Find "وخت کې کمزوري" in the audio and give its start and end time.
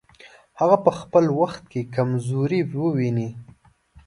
1.39-2.61